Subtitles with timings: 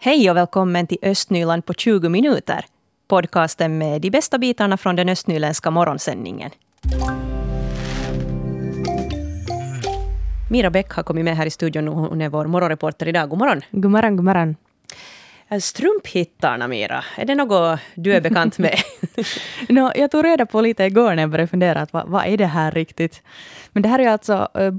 [0.00, 2.64] Hej och välkommen till Östnyland på 20 minuter.
[3.08, 6.50] Podcasten med de bästa bitarna från den östnyländska morgonsändningen.
[10.50, 11.88] Mira Bäck har kommit med här i studion.
[11.88, 13.28] Hon är vår morgonreporter idag.
[13.30, 13.60] God morgon.
[13.70, 14.56] God morgon, god morgon.
[15.50, 18.78] Äh, Strumphittarna, Mira, är det något du är bekant med?
[19.68, 22.36] no, jag tog reda på lite igår när jag började fundera, att vad, vad är
[22.36, 23.22] det här riktigt?
[23.72, 24.70] Men det här är alltså uh,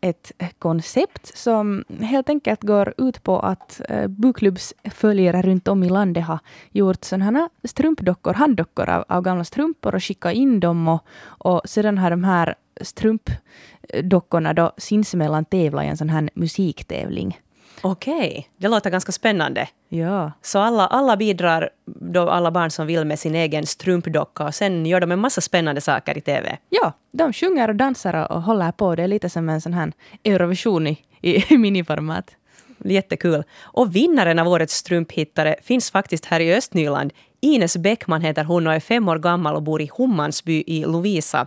[0.00, 6.24] ett äh, koncept som helt enkelt går ut på att uh, runt om i landet
[6.24, 6.38] har
[6.70, 11.60] gjort sådana här strumpdockor, handdockor av, av gamla strumpor och skickat in dem och, och
[11.64, 17.38] sedan har de här strumpdockorna då sinsemellan tävlat i en sån här musiktävling.
[17.82, 19.68] Okej, det låter ganska spännande.
[19.88, 20.32] Ja.
[20.42, 24.86] Så alla, alla bidrar, då alla barn som vill, med sin egen strumpdocka och sen
[24.86, 26.58] gör de en massa spännande saker i TV.
[26.70, 28.94] Ja, de sjunger och dansar och håller på.
[28.94, 29.92] Det är lite som en sån här
[30.24, 32.36] Eurovision i, i miniformat.
[32.84, 33.44] Jättekul.
[33.60, 37.12] Och vinnaren av årets strumphittare finns faktiskt här i Östnyland.
[37.40, 41.46] Ines Bäckman heter hon och är fem år gammal och bor i Hummansby i Lovisa.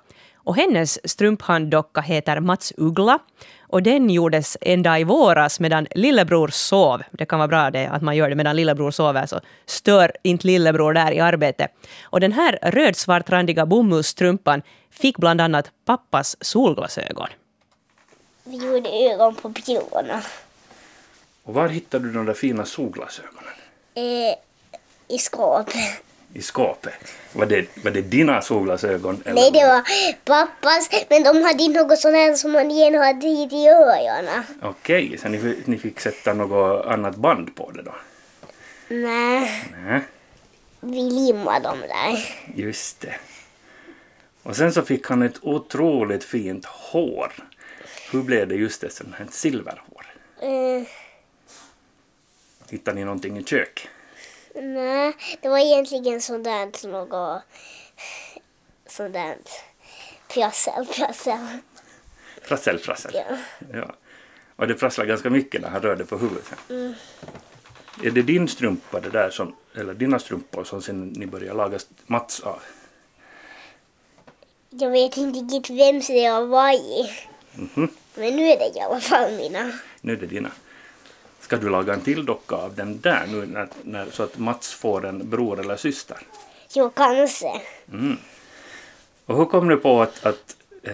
[0.49, 3.19] Och hennes strumphanddocka heter Mats Uggla.
[3.61, 7.03] Och den gjordes en dag i våras medan lillebror sov.
[7.11, 10.47] Det kan vara bra det, att man gör det medan lillebror sover, så stör inte
[10.47, 11.71] lillebror där i arbetet.
[12.03, 17.29] Och den här rödsvartrandiga bomullstrumpan fick bland annat pappas solglasögon.
[18.43, 20.21] Vi gjorde ögon på björnen.
[21.43, 23.53] Och var hittade du de där fina solglasögonen?
[23.93, 24.35] Eh,
[25.07, 26.03] I skåpet.
[26.33, 26.93] I skåpet?
[27.33, 29.21] Var det, var det dina solglasögon?
[29.25, 29.83] eller Nej, det var
[30.25, 30.89] pappas.
[31.09, 34.43] Men de hade något sånt här som man igen hade hit i öronen.
[34.61, 37.95] Okej, så ni, ni fick sätta något annat band på det då?
[38.87, 40.01] Nej, Nej,
[40.79, 42.19] vi limmade dem där.
[42.55, 43.15] just det.
[44.43, 47.33] Och sen så fick han ett otroligt fint hår.
[48.11, 50.05] Hur blev det just det, sånt här silverhår?
[50.41, 50.87] Eh,
[52.69, 53.87] Hittade ni någonting i kök?
[54.55, 57.41] Nej, det var egentligen sånt där något...
[58.97, 59.37] Där
[60.27, 61.37] prassel, prassel.
[62.47, 63.11] Prassel, prassel.
[63.13, 63.37] Ja.
[63.73, 63.95] Ja.
[64.55, 66.45] Och det prasslade ganska mycket när han rörde på huvudet.
[68.03, 71.79] Är det din strumpa det där som, eller dina strumpor som sen ni började laga
[72.05, 72.61] Mats av?
[74.69, 77.27] Jag vet inte riktigt vems det har varit.
[77.53, 77.89] Mhm.
[78.15, 79.71] Men nu är det i alla fall mina.
[80.01, 80.51] Nu är det dina.
[81.49, 84.73] Ska du laga en till docka av den där nu när, när, så att Mats
[84.73, 86.17] får en bror eller syster?
[86.73, 87.61] Jo, kanske.
[89.25, 90.93] Och hur kom du på att, att, eh,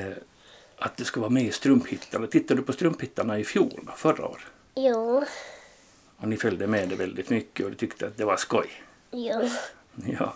[0.78, 2.28] att du skulle vara med i Strumphittarna?
[2.28, 4.44] Tittade du på Strumphittarna i fjol, förra året?
[4.76, 5.24] Jo,
[6.18, 8.68] Och ni följde med det väldigt mycket och du tyckte att det var skoj?
[9.12, 9.50] jo.
[10.20, 10.34] Ja.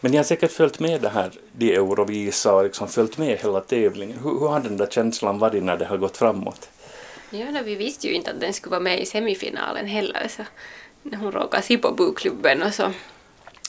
[0.00, 3.60] Men ni har säkert följt med det här, de Eurovisa och liksom följt med hela
[3.60, 4.18] tävlingen.
[4.18, 6.68] Hur, hur har den där känslan varit när det har gått framåt?
[7.30, 10.28] Ja, no, vi visste ju inte att den skulle vara med i semifinalen heller.
[10.28, 10.42] Så
[11.02, 12.92] när hon råkade se på bokklubben och så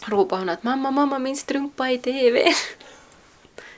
[0.05, 2.53] ropade hon att mamma, mamma, min strumpa i TV.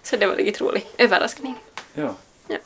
[0.04, 1.56] Så det var riktigt rolig överraskning.
[1.94, 2.16] Ja.
[2.48, 2.58] Ja.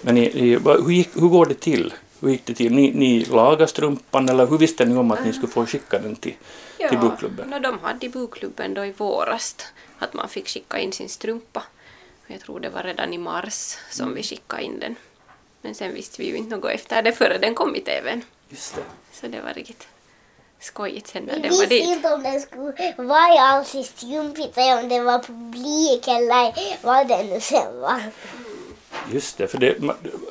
[0.00, 1.94] Men ni, ni, hur, gick, hur går det till?
[2.20, 2.74] Hur gick det till?
[2.74, 6.16] Ni, ni lagade strumpan eller hur visste ni om att ni skulle få skicka den
[6.16, 6.34] till,
[6.88, 7.50] till bokklubben?
[7.50, 9.56] no, de hade i bokklubben då i våras
[9.98, 11.62] att man fick skicka in sin strumpa.
[12.26, 14.96] Jag tror det var redan i mars som vi skickade in den.
[15.62, 18.22] Men sen visste vi ju inte något efter det före den kom i TVn.
[18.48, 18.82] Just det.
[19.12, 19.86] Så det var riktigt
[20.60, 21.84] skojigt sen när Vi den var visste dit.
[21.88, 26.54] inte om den skulle vara alls i strumphyttan, om det var publik eller
[26.86, 28.00] vad det nu sen var.
[29.12, 29.76] Just det, för det,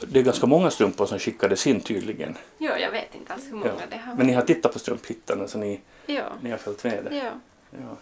[0.07, 2.37] det är ganska många strumpor som skickades in tydligen.
[2.57, 3.55] Ja, jag vet inte alls hur Ja.
[3.57, 6.23] många det har Men ni har tittat på Strumphittarna så ni, Ja.
[6.41, 7.15] ni har följt med det?
[7.17, 7.31] ja.
[7.71, 7.95] Ja.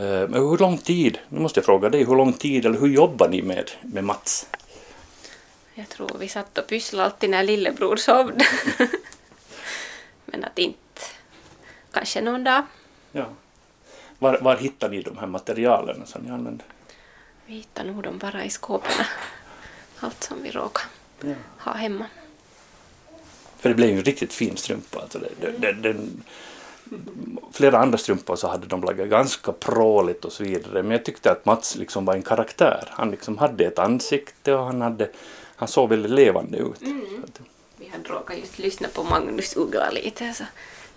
[0.00, 2.88] Eh, Men hur lång tid, nu måste jag fråga dig, hur lång tid eller hur
[2.88, 4.46] jobbar ni med, med Mats?
[5.74, 8.46] Jag tror vi satt och pysslade alltid när lillebror sovde.
[10.26, 11.02] Men att inte
[11.92, 12.62] kanske någon dag.
[13.12, 13.26] Ja.
[14.18, 16.66] Var, var hittar ni de här materialen som ni använder?
[17.46, 19.04] Vi hittade nog dem bara i skåpen.
[20.00, 20.86] Allt som vi råkade
[21.20, 21.34] Ja.
[21.58, 22.06] ha hemma.
[23.58, 25.00] För det blev ju en riktigt fin strumpa.
[25.00, 25.96] Alltså det, det, det,
[27.52, 30.82] flera andra strumpor så hade de lagat ganska pråligt och så vidare.
[30.82, 32.88] Men jag tyckte att Mats liksom var en karaktär.
[32.90, 35.10] Han liksom hade ett ansikte och han, hade,
[35.56, 36.82] han såg väldigt levande ut.
[37.24, 37.40] Att,
[37.76, 40.44] Vi hade råkat just lyssna på Magnus Uggla lite så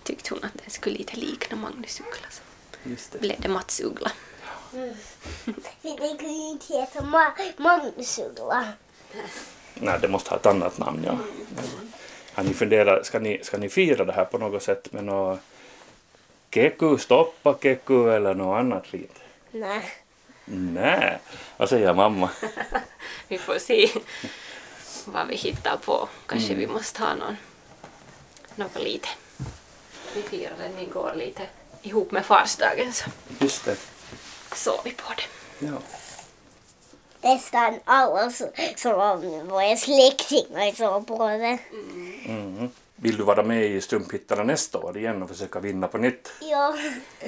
[0.02, 2.26] tyckte hon att den skulle lite likna Magnus Uggla.
[2.30, 2.42] Så
[2.90, 3.18] just det.
[3.18, 4.12] blev det Mats Uggla.
[5.82, 8.68] Det kunde ju inte heta Ma- Magnus Uggla.
[9.74, 11.18] Nej, det måste ha ett annat namn, ja.
[12.32, 15.40] Har ni funderat, ska ni, ska ni fira det här på något sätt med något
[16.50, 19.14] keku, stoppa keku eller något annat fint?
[19.50, 19.82] Nej.
[20.50, 21.18] Nej,
[21.56, 22.30] vad säger mamma?
[23.28, 23.90] Vi får se
[25.04, 26.08] vad vi hittar på.
[26.26, 27.36] Kanske vi måste ha någon
[28.56, 29.08] något lite.
[30.14, 31.42] Vi firade den igår lite
[31.82, 33.76] ihop med farsdagen så Just det.
[34.54, 35.66] såg vi på det.
[35.66, 35.78] Ja.
[37.20, 38.48] Nästan alla som
[39.48, 41.58] var släktingar såg på det.
[42.26, 42.70] Mm.
[42.96, 46.32] Vill du vara med i Strumphittare nästa år igen och försöka vinna på nytt?
[46.40, 46.74] Ja,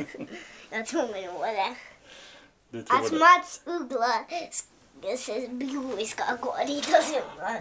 [0.70, 1.74] jag tror nog det.
[2.70, 3.18] Du tror Att det?
[3.18, 4.26] Mats Uggla
[5.50, 7.60] bror ska gå dit och sjunga.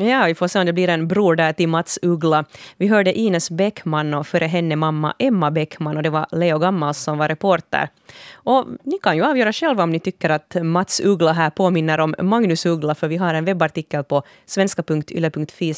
[0.00, 2.44] Ja, vi får se om det blir en bror där till Mats Uggla.
[2.76, 6.98] Vi hörde Ines Bäckman och före henne mamma Emma Bäckman och det var Leo Gammals
[6.98, 7.88] som var reporter.
[8.32, 12.14] Och ni kan ju avgöra själva om ni tycker att Mats Uggla här påminner om
[12.18, 15.74] Magnus Uggla, för vi har en webbartikel på svenska.yle.fi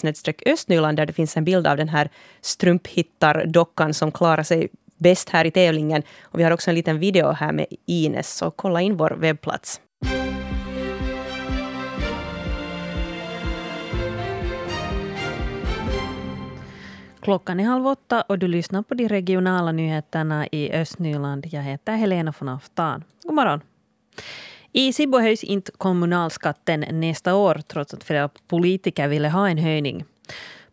[0.47, 2.11] östnyland där det finns en bild av den här
[2.41, 4.69] strumphittardockan som klarar sig
[5.01, 6.03] bäst här i tävlingen.
[6.23, 9.81] Och vi har också en liten video här med Ines, så kolla in vår webbplats.
[17.21, 21.47] Klockan är halv åtta och du lyssnar på de regionala nyheterna i Östnyland.
[21.51, 23.05] Jag heter Helena von Aftan.
[23.23, 23.61] God morgon.
[24.73, 30.05] I Sibbo höjs inte kommunalskatten nästa år trots att flera politiker ville ha en höjning.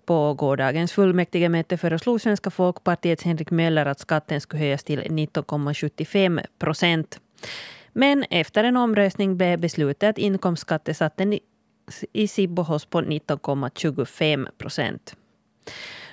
[0.07, 7.19] På gårdagens fullmäktigemöte föreslog Svenska folkpartiets Henrik Möller att skatten skulle höjas till 19,75 procent.
[7.93, 11.39] Men efter en omröstning blev beslutet att inkomstskattesatsen i-
[12.13, 15.15] i Sibbo hålls på 19,25 procent.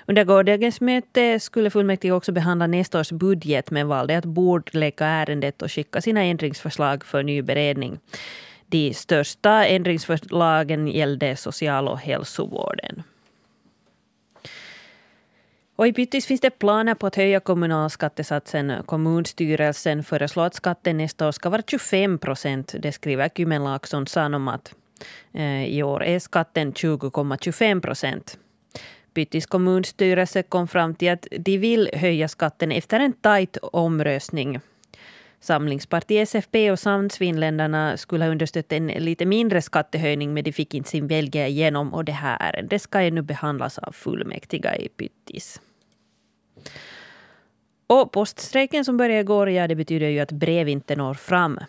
[0.05, 5.61] Under gårdagens möte skulle fullmäktige också behandla nästa års budget men valde att bordlägga ärendet
[5.61, 7.99] och skicka sina ändringsförslag för ny beredning.
[8.67, 13.03] De största ändringsförslagen gällde social och hälsovården.
[15.75, 18.73] Och I Pyttis finns det planer på att höja kommunalskattesatsen.
[18.85, 22.75] Kommunstyrelsen föreslår att skatten nästa år ska vara 25 procent.
[22.79, 24.75] Det skriver Kymen Laakson Sanomat.
[25.33, 28.37] Eh, I år är skatten 20,25 procent.
[29.13, 34.59] Pyttis kommunstyrelse kom fram till att de vill höja skatten efter en tajt omröstning.
[35.45, 40.89] Samlingspartiet SFP och Samsvinländarna skulle ha understött en lite mindre skattehöjning men de fick inte
[40.89, 45.61] sin vilja igenom och det här ärendet ska ännu behandlas av fullmäktiga i Pyttis.
[47.87, 51.59] Och poststrejken som började igår, ja, det betyder ju att brev inte når fram.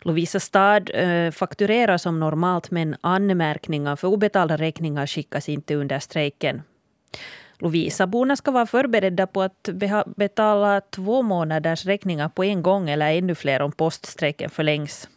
[0.00, 6.62] Lovisa stad eh, fakturerar som normalt men anmärkningar för obetalda räkningar skickas inte under strejken.
[7.58, 9.68] Lovisaborna ska vara förberedda på att
[10.16, 15.08] betala två månaders räkningar på en gång eller ännu fler om poststrejken förlängs.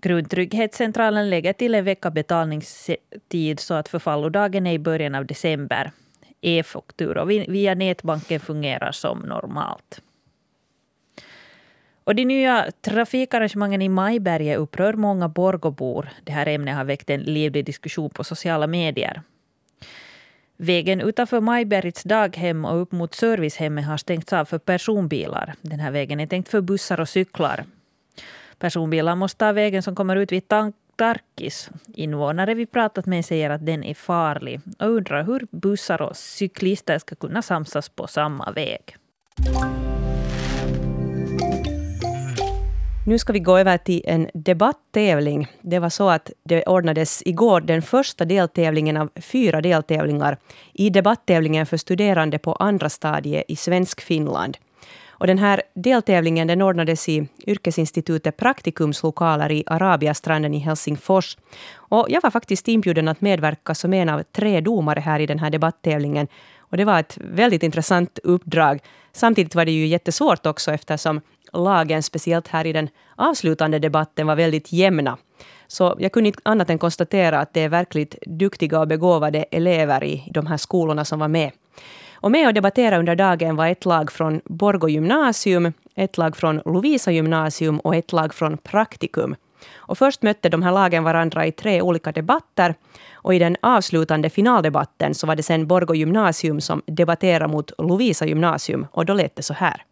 [0.00, 5.92] Grundtrygghetscentralen lägger till en vecka betalningstid så att förfallodagen är i början av december.
[6.40, 10.00] E-fakturor via nätbanken fungerar som normalt.
[12.04, 16.08] Och de nya trafikarrangemangen i Majberget upprör många Borgobor.
[16.24, 19.22] Det här ämnet har väckt en livlig diskussion på sociala medier.
[20.56, 25.54] Vägen utanför Majberits daghem och upp mot servicehemmet har stängts av för personbilar.
[25.60, 27.64] Den här vägen är tänkt för bussar och cyklar.
[28.58, 30.48] Personbilar måste ta vägen som kommer ut vid
[30.96, 31.70] Tarkis.
[31.94, 36.98] Invånare vi pratat med säger att den är farlig och undrar hur bussar och cyklister
[36.98, 38.96] ska kunna samsas på samma väg.
[43.06, 45.46] Nu ska vi gå över till en debatttävling.
[45.62, 50.38] Det var så att det ordnades igår den första deltävlingen av fyra deltävlingar
[50.72, 54.56] i debattävlingen för studerande på andra stadiet i Svensk Finland.
[55.08, 61.36] Och den här deltävlingen den ordnades i Yrkesinstitutet Praktikums lokaler i Arabiastranden i Helsingfors.
[61.74, 65.38] Och jag var faktiskt inbjuden att medverka som en av tre domare här i den
[65.38, 66.28] här debattävlingen.
[66.58, 68.80] Och det var ett väldigt intressant uppdrag.
[69.12, 71.20] Samtidigt var det ju jättesvårt också eftersom
[71.54, 75.16] lagen, speciellt här i den avslutande debatten, var väldigt jämna.
[75.66, 80.04] Så jag kunde inte annat än konstatera att det är verkligt duktiga och begåvade elever
[80.04, 81.50] i de här skolorna som var med.
[82.14, 86.62] Och med och debattera under dagen var ett lag från Borgå gymnasium, ett lag från
[86.64, 89.36] Lovisa gymnasium och ett lag från Praktikum.
[89.76, 92.74] Och först mötte de här lagen varandra i tre olika debatter.
[93.12, 98.26] Och i den avslutande finaldebatten så var det sen Borgå gymnasium som debatterade mot Lovisa
[98.26, 98.86] gymnasium.
[98.92, 99.84] Och då lät det så här.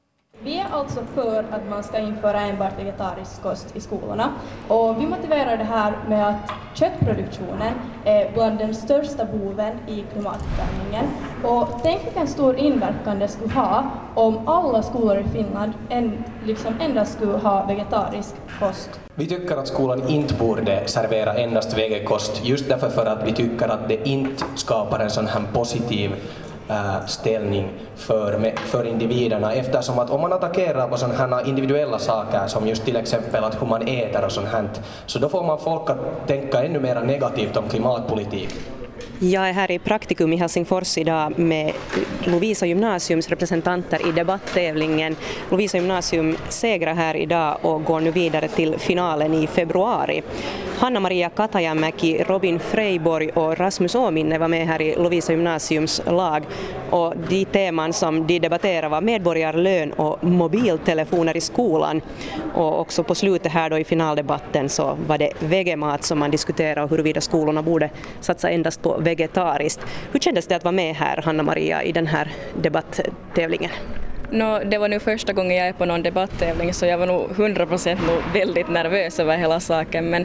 [0.44, 4.32] Vi är alltså för att man ska införa enbart vegetarisk kost i skolorna
[4.68, 11.04] och vi motiverar det här med att köttproduktionen är bland den största boven i klimatförändringen.
[11.44, 13.84] Och tänk vilken stor inverkan det skulle ha
[14.14, 19.00] om alla skolor i Finland en, liksom endast skulle ha vegetarisk kost.
[19.14, 23.68] Vi tycker att skolan inte borde servera endast vegekost just därför för att vi tycker
[23.68, 26.14] att det inte skapar en sån här positiv
[26.73, 32.47] Äh, ställning för, för individerna eftersom att om man attackerar på sådana här individuella saker
[32.47, 34.69] som just till exempel att hur man äter och sånt här
[35.07, 38.49] så då får man folk att tänka ännu mer negativt om klimatpolitik.
[39.19, 41.73] Jag är här i Praktikum i Helsingfors idag med
[42.25, 45.17] Lovisa gymnasiums representanter i debatttävlingen.
[45.50, 50.23] Lovisa gymnasium segrar här idag och går nu vidare till finalen i februari.
[50.83, 56.45] Hanna-Maria Katajamäki, Robin Freiborg och Rasmus Åminne var med här i Lovisa gymnasiums lag
[56.91, 62.01] och de teman som de debatterade var medborgarlön och mobiltelefoner i skolan.
[62.55, 66.83] Och också på slutet här då i finaldebatten så var det vegemat som man diskuterade
[66.83, 69.81] och huruvida skolorna borde satsa endast på vegetariskt.
[70.12, 73.71] Hur kändes det att vara med här, Hanna-Maria, i den här debatttävlingen?
[74.31, 77.31] No, det var nu första gången jag är på någon debatttävling så jag var nog
[77.31, 78.01] 100 procent
[78.35, 80.25] väldigt nervös över hela saken men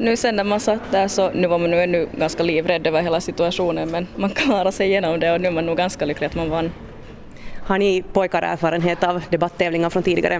[0.00, 3.02] nu sen när man satt där så nu var man nu ännu ganska livrädd över
[3.02, 6.26] hela situationen men man klarade sig igenom det och nu är man nog ganska lycklig
[6.26, 6.72] att man vann.
[7.64, 10.36] Har ni pojkar erfarenhet av debatttävlingar från tidigare?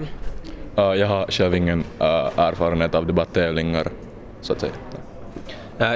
[0.79, 3.87] Uh, jag har själv ingen uh, erfarenhet av debatttävlingar
[4.41, 4.73] så att säga.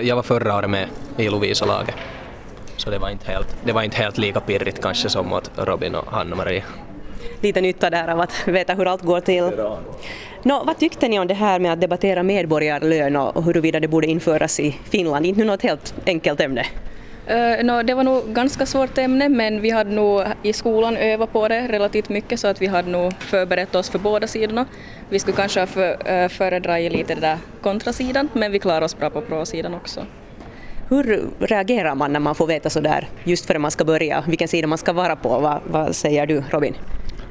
[0.02, 1.94] Jag var förra året med i Lovisa-laget.
[2.76, 5.94] Så det var, inte helt, det var inte helt lika pirrigt kanske som mot Robin
[5.94, 6.62] och Hanna-Maria.
[7.40, 9.50] Lite nytta där av att veta hur allt går till.
[10.42, 14.06] Nå, vad tyckte ni om det här med att debattera medborgarlön och huruvida det borde
[14.06, 15.26] införas i Finland?
[15.26, 16.66] Inte något helt enkelt ämne.
[17.30, 21.32] Uh, no, det var nog ganska svårt ämne men vi hade nog i skolan övat
[21.32, 24.66] på det relativt mycket så att vi hade nog förberett oss för båda sidorna.
[25.08, 28.98] Vi skulle kanske ha för, uh, föredragit lite det där kontrasidan men vi klarade oss
[28.98, 30.00] bra på pro-sidan också.
[30.88, 34.48] Hur reagerar man när man får veta så där just före man ska börja vilken
[34.48, 35.38] sida man ska vara på?
[35.38, 36.74] Va, vad säger du Robin?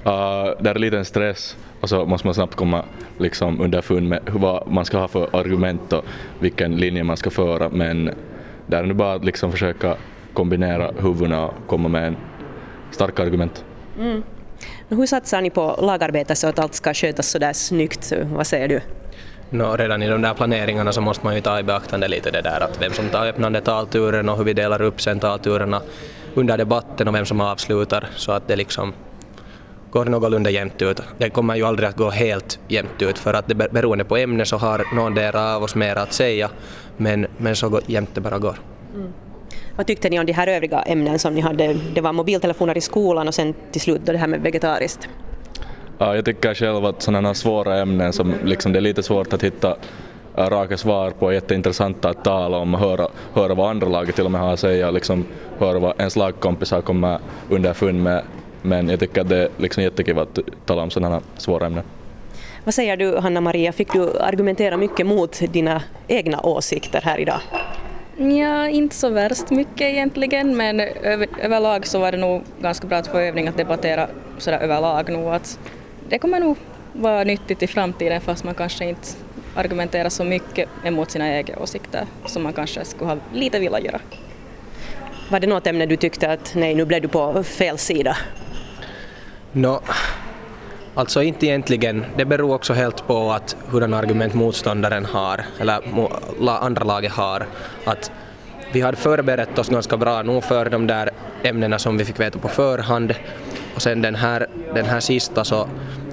[0.07, 2.85] Uh, det är lite en stress och så måste man snabbt komma
[3.17, 6.05] liksom underfund med vad man ska ha för argument och
[6.39, 8.11] vilken linje man ska föra men
[8.67, 9.95] det är nu bara att liksom försöka
[10.33, 12.17] kombinera huvudena och komma med en
[12.91, 13.65] starka argument.
[13.99, 14.23] Mm.
[14.89, 18.13] Hur satsar ni på lagarbete så att allt ska skötas så där snyggt?
[18.33, 18.81] Vad säger du?
[19.49, 22.41] No, redan i de där planeringarna så måste man ju ta i beaktande lite det
[22.41, 25.81] där att vem som tar öppnande talturen och hur vi delar upp sen talturerna
[26.33, 28.93] under debatten och vem som avslutar så att det liksom
[29.95, 31.01] går någorlunda jämnt ut.
[31.17, 34.45] Det kommer ju aldrig att gå helt jämnt ut för att det beroende på ämne
[34.45, 36.49] så har någon av oss mer att säga
[36.97, 38.55] men, men så jämnt det bara går.
[38.95, 39.13] Mm.
[39.75, 41.77] Vad tyckte ni om de här övriga ämnen som ni hade?
[41.93, 45.07] Det var mobiltelefoner i skolan och sen till slut då det här med vegetariskt.
[45.97, 49.43] Ja, jag tycker själv att sådana svåra ämnen som liksom det är lite svårt att
[49.43, 49.77] hitta
[50.37, 54.31] raka svar på, jätteintressanta att tala om och höra, höra vad andra laget till och
[54.31, 55.25] med har att säga, liksom
[55.57, 58.23] höra vad ens lagkompisar kommer underfund med.
[58.65, 61.83] Men jag tycker att det är liksom jättekul att tala om sådana svåra ämnen.
[62.63, 67.39] Vad säger du Hanna-Maria, fick du argumentera mycket mot dina egna åsikter här idag?
[68.17, 72.97] Ja, inte så värst mycket egentligen men över, överlag så var det nog ganska bra
[72.97, 74.07] att få övning att debattera
[74.37, 75.59] sådär överlag nog att
[76.09, 76.57] det kommer nog
[76.93, 79.07] vara nyttigt i framtiden fast man kanske inte
[79.55, 83.99] argumenterar så mycket emot sina egna åsikter som man kanske skulle ha lite velat göra.
[85.29, 88.17] Var det något ämne du tyckte att nej, nu blev du på fel sida?
[89.55, 89.81] No,
[90.95, 92.05] alltså inte egentligen.
[92.17, 95.81] Det beror också helt på att hurdan argument motståndaren har, eller
[96.63, 97.45] andra laget har.
[97.85, 98.11] Att
[98.71, 101.09] vi hade förberett oss ganska bra nog för de där
[101.43, 103.13] ämnena som vi fick veta på förhand.
[103.75, 105.67] Och sen den här, den här sista så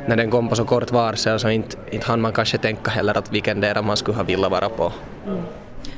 [0.06, 3.18] när den kom på så kort varsel så inte, inte hann man kanske tänka heller
[3.18, 4.92] att vilken del man skulle ha velat vara på.
[5.26, 5.42] Mm.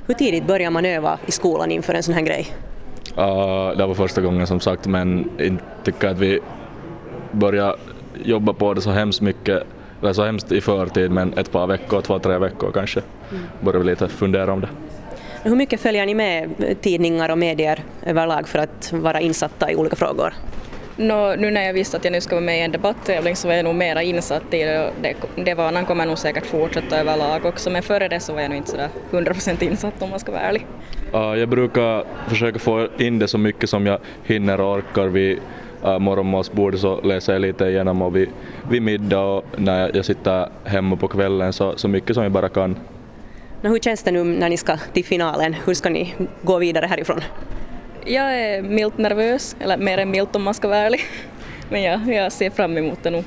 [0.06, 2.46] Hur tidigt börjar man öva i skolan inför en sån här grej?
[3.18, 6.40] Uh, det var första gången som sagt men jag tycker att vi
[7.34, 7.76] börjar
[8.24, 9.62] jobba på det så hemskt mycket,
[10.02, 13.00] eller så hemskt i förtid men ett par veckor, två, tre veckor kanske
[13.30, 13.42] mm.
[13.60, 14.68] börjar vi lite fundera om det.
[15.42, 16.50] Hur mycket följer ni med
[16.80, 20.34] tidningar och medier överlag för att vara insatta i olika frågor?
[20.96, 23.48] No, nu när jag visste att jag nu ska vara med i en debatttävling så
[23.48, 24.90] var jag nog mera insatt i det.
[25.02, 25.14] Det,
[25.44, 28.56] det vanan kommer nog säkert fortsätta överlag också men före det så var jag nog
[28.56, 30.66] inte sådär 100% insatt om man ska vara ärlig.
[31.14, 35.38] Uh, jag brukar försöka få in det så mycket som jag hinner och orkar vid
[35.84, 38.28] uh, morgonmatsbordet så läser jag lite igenom och vid,
[38.70, 42.48] vid middag och när jag sitter hemma på kvällen så, så mycket som jag bara
[42.48, 42.76] kan.
[43.62, 45.54] No, hur känns det nu när ni ska till finalen?
[45.64, 47.20] Hur ska ni gå vidare härifrån?
[48.06, 51.00] Jag är milt nervös, eller mer än milt om man ska vara ärlig.
[51.70, 53.24] Men ja, jag ser fram emot det nog.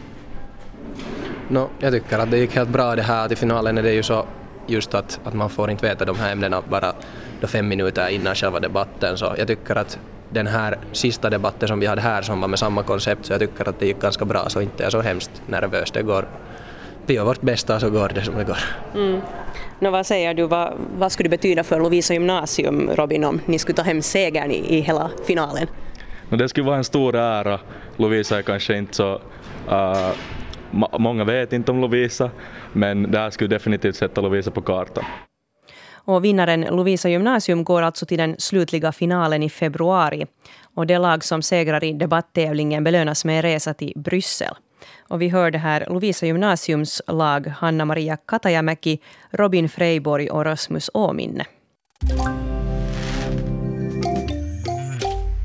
[1.48, 4.04] No, jag tycker att det gick helt bra det här till finalen är det ju
[4.04, 4.26] så
[4.68, 6.94] just att, att man får inte veta de här ämnena bara
[7.42, 10.00] då fem minuter innan själva debatten så jag tycker att
[10.30, 13.40] den här sista debatten som vi hade här som var med samma koncept så jag
[13.40, 15.92] tycker att det gick ganska bra så inte är jag så hemskt nervös.
[15.92, 16.28] Det går,
[17.06, 18.58] vi gör vårt bästa så går det som det går.
[18.96, 19.22] Mm.
[19.80, 23.60] Nå, vad säger du, vad, vad skulle det betyda för Lovisa gymnasium, Robin, om ni
[23.60, 25.68] skulle ta hem segern i, i hela finalen?
[26.30, 27.60] No, det skulle vara en stor ära.
[27.98, 29.22] Lovisa är kanske inte så...
[29.70, 30.12] Uh,
[31.00, 32.30] många vet inte om Lovisa,
[32.74, 35.04] men det här skulle definitivt sätta Lovisa på kartan.
[36.08, 40.26] Och vinnaren Lovisa gymnasium går alltså till den slutliga finalen i februari.
[40.76, 44.54] Och det lag som segrar i debatttävlingen belönas med en resa till Bryssel.
[45.00, 49.00] Och vi hörde här Lovisa gymnasiums lag Hanna-Maria Katajamäki,
[49.32, 51.46] Robin Freiborg och Rasmus Åminne.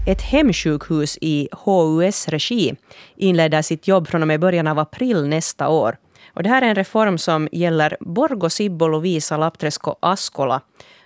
[0.06, 2.76] Ett hemsjukhus i HUS regi
[3.16, 5.96] inleder sitt jobb från och med början av april nästa år.
[6.34, 10.60] Och det här är en reform som gäller Borgo, Sibbo, Lovisa, Lappträsk och Askola.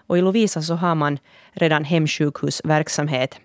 [0.06, 1.18] Och I Lovisa så har man
[1.52, 3.38] redan hemsjukhusverksamhet.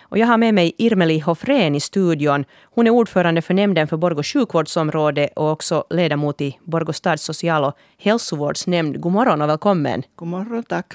[0.00, 2.44] Och jag har med mig Irmeli Hofrén i studion.
[2.62, 7.64] Hon är ordförande för nämnden för Borgå sjukvårdsområde och också ledamot i Borgå stads social
[7.64, 9.00] och hälsovårdsnämnd.
[9.00, 10.02] God morgon och välkommen.
[10.16, 10.94] God morgon, tack.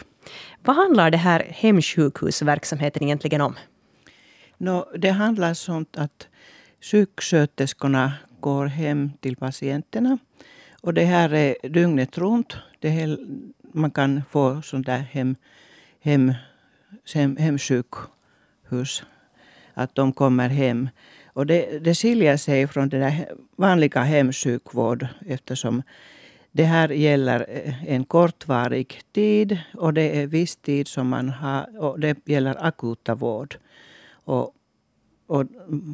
[0.64, 3.56] Vad handlar det här hemsjukhusverksamheten egentligen om?
[4.58, 6.28] No, det handlar om att
[6.82, 10.18] sjuksköterskorna går hem till patienterna.
[10.82, 12.58] Och det här är dygnet runt.
[12.80, 13.18] Det är,
[13.74, 15.36] man kan få sånt där hem,
[16.00, 16.34] hem,
[17.14, 19.04] hem, hemsjukhus.
[19.74, 20.90] Att de kommer hem.
[21.34, 25.84] Och det, det skiljer sig från den där vanliga hemsjukvård eftersom
[26.52, 31.80] det här gäller eh, en kortvarig tid och det är viss tid som man har
[31.80, 33.56] och det gäller akuta vård.
[34.26, 34.54] Och,
[35.32, 35.46] och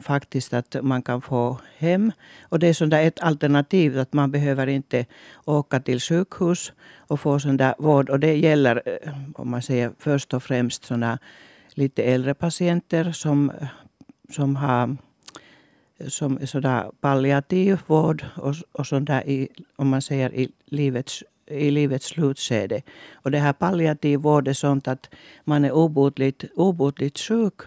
[0.03, 2.12] faktiskt att man kan få hem.
[2.50, 5.06] Och det är sånt ett alternativ att man behöver inte
[5.46, 8.10] åka till sjukhus och få sån där vård.
[8.10, 11.20] Och det gäller eh, om man säger först och främst såna
[11.70, 13.51] lite äldre patienter som,
[14.29, 14.98] som har
[16.08, 21.72] som sådär palliativ vård och, och sånt där i, om man säger i livets i
[21.72, 22.82] livets slutskede.
[23.13, 25.10] Och det här palliativ vård är sånt att
[25.44, 27.62] man är obotligt, obotligt sjuk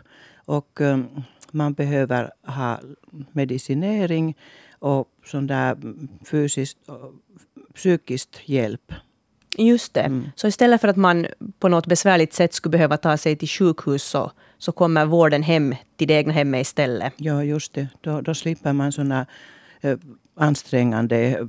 [0.50, 2.80] och um, man behöver ha
[3.33, 4.37] medicinering
[4.78, 5.76] och sån där
[6.25, 7.12] fysiskt och
[7.75, 8.92] psykiskt hjälp.
[9.59, 10.01] Just det.
[10.01, 10.31] Mm.
[10.37, 11.27] Så istället för att man
[11.59, 15.75] på något besvärligt sätt skulle behöva ta sig till sjukhus så, så kommer vården hem
[15.96, 17.12] till det egna hemmet istället?
[17.16, 17.88] Ja, just det.
[18.01, 19.27] Då, då slipper man såna
[19.81, 19.98] eh,
[20.35, 21.46] ansträngande eh,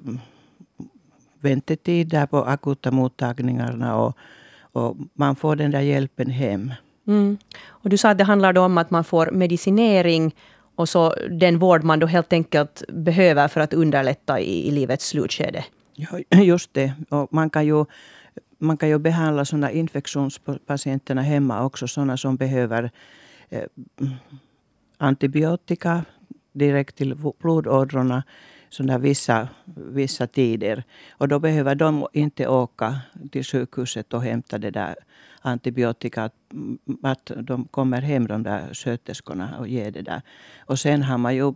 [1.40, 4.18] väntetider på akuta mottagningarna och,
[4.72, 6.74] och man får den där hjälpen hem.
[7.08, 7.38] Mm.
[7.68, 10.36] Och du sa att det handlar om att man får medicinering
[10.76, 15.08] och så den vård man då helt enkelt behöver för att underlätta i, i livets
[15.08, 15.66] slutskede.
[15.96, 16.08] Ja,
[16.44, 16.94] just det.
[17.10, 17.86] Och man kan ju
[18.58, 21.88] man kan ju behandla sådana infektionspatienterna hemma också.
[21.88, 22.92] Sådana som behöver
[23.50, 23.64] eh,
[24.98, 26.06] antibiotika
[26.54, 28.24] direkt till blodådrorna
[28.70, 30.84] sådana vissa, vissa tider.
[31.12, 33.00] Och då behöver de inte åka
[33.32, 34.96] till sjukhuset och hämta det där
[35.42, 36.30] antibiotika.
[37.04, 40.22] Att de kommer hem, de där sköterskorna, och ger det där.
[40.60, 41.54] Och sen har man ju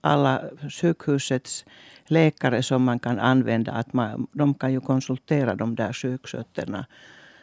[0.00, 1.64] alla sjukhusets
[2.06, 3.72] läkare som man kan använda.
[3.72, 6.86] Att man, de kan ju konsultera de där sjuksköterna.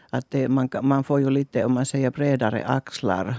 [0.09, 3.35] Att det, man, man får ju lite, om man säger bredare axlar.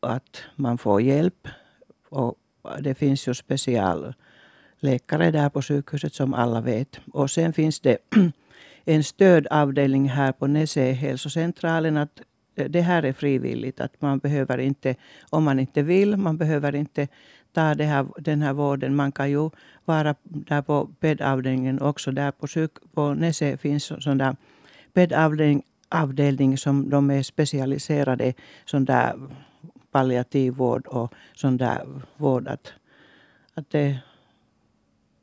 [0.00, 1.48] Att man får hjälp.
[2.08, 2.34] Och
[2.80, 7.00] det finns ju specialläkare där på sjukhuset som alla vet.
[7.12, 7.98] Och sen finns det
[8.84, 11.96] en stödavdelning här på Näse hälsocentralen.
[11.96, 12.20] Att
[12.56, 13.80] eh, det här är frivilligt.
[13.80, 14.94] Att man behöver inte,
[15.30, 17.08] om man inte vill, man behöver inte
[17.52, 18.96] ta det här, den här vården.
[18.96, 19.50] Man kan ju
[19.84, 22.12] vara där på bäddavdelningen också.
[22.12, 24.36] Där på, sjuk, på Näse finns sån där
[24.94, 29.14] bäddavdelning avdelning som de är specialiserade sån där
[29.90, 32.48] palliativ vård och sån där vård.
[32.48, 32.72] Att,
[33.54, 33.98] att det,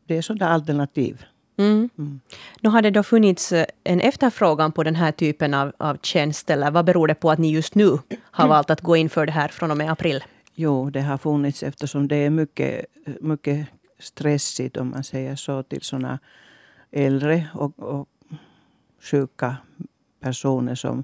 [0.06, 1.26] det är sådana alternativ.
[1.60, 1.90] Mm.
[1.98, 2.20] Mm.
[2.62, 6.50] Nu har det då funnits eh, en efterfrågan på den här typen av, av tjänst,
[6.50, 7.90] eller vad beror det på att ni just nu
[8.22, 8.50] har mm.
[8.50, 10.24] valt att gå in för det här från och med april?
[10.56, 12.86] Jo, det har funnits eftersom det är mycket,
[13.22, 13.68] mycket
[14.00, 16.20] stressigt, om man säger så, till sådana
[16.92, 18.10] äldre och, och
[19.12, 19.56] sjuka
[20.20, 21.04] personer som,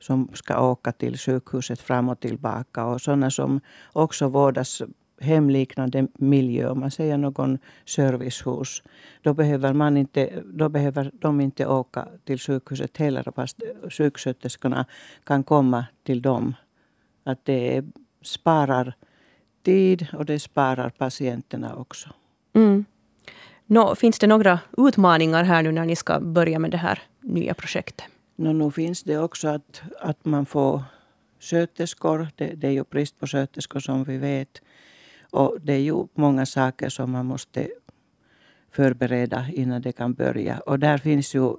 [0.00, 3.60] som ska åka till sjukhuset fram och tillbaka och sådana som
[3.92, 4.82] också vårdas
[5.20, 8.82] hemliknande miljö, om man säger någon servicehus,
[9.22, 14.86] då behöver, man inte, då behöver de inte åka till sjukhuset heller fast sjuksköterskorna
[15.24, 16.54] kan komma till dem.
[17.24, 17.84] Att det
[18.22, 18.94] sparar
[19.62, 22.08] tid och det sparar patienterna också.
[22.52, 22.84] Mm.
[23.66, 27.54] Nå, finns det några utmaningar här nu när ni ska börja med det här nya
[27.54, 28.04] projektet?
[28.36, 30.82] Nå, nu finns det också att, att man får
[31.40, 32.28] sköterskor.
[32.36, 34.62] Det, det är ju brist på sköterskor som vi vet.
[35.34, 37.68] Och det är ju många saker som man måste
[38.70, 40.58] förbereda innan det kan börja.
[40.58, 41.56] Och där finns ju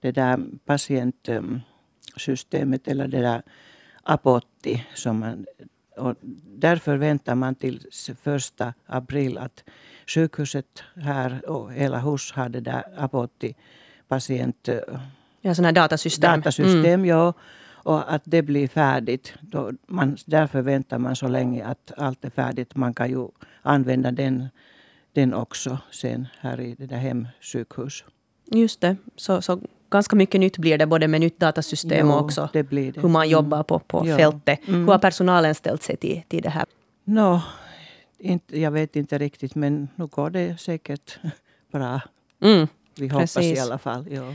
[0.00, 3.42] det där patientsystemet eller det där
[4.02, 4.86] Apotti.
[4.94, 5.46] Som man,
[5.96, 6.14] och
[6.58, 7.86] därför väntar man till
[8.22, 9.64] första april att
[10.06, 13.56] sjukhuset här och hela hus har det där Apotti
[14.08, 14.68] patient
[15.40, 16.40] Ja, sådana datasystem.
[16.40, 17.04] datasystem mm.
[17.04, 17.32] ja,
[17.84, 19.34] och att det blir färdigt.
[19.40, 22.76] Då man, därför väntar man så länge att allt är färdigt.
[22.76, 23.28] Man kan ju
[23.62, 24.48] använda den,
[25.12, 28.04] den också sen här i det där hemsjukhus.
[28.50, 28.96] Just det.
[29.16, 32.62] Så, så ganska mycket nytt blir det, både med nytt datasystem jo, och också det
[32.62, 33.00] det.
[33.00, 34.16] hur man jobbar på, på ja.
[34.16, 34.68] fältet.
[34.68, 34.80] Mm.
[34.80, 36.64] Hur har personalen ställt sig till, till det här?
[37.04, 37.40] No,
[38.18, 41.18] inte, jag vet inte riktigt, men nu går det säkert
[41.72, 42.00] bra.
[42.42, 42.68] Mm.
[42.98, 43.58] Vi hoppas Precis.
[43.58, 44.06] i alla fall.
[44.10, 44.34] Ja.